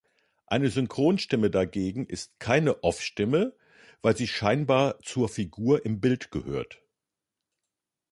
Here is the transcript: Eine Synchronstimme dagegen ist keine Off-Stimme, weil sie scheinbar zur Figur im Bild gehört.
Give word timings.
Eine 0.47 0.71
Synchronstimme 0.71 1.51
dagegen 1.51 2.07
ist 2.07 2.39
keine 2.39 2.83
Off-Stimme, 2.83 3.53
weil 4.01 4.17
sie 4.17 4.27
scheinbar 4.27 4.99
zur 5.01 5.29
Figur 5.29 5.85
im 5.85 6.01
Bild 6.01 6.31
gehört. 6.31 6.81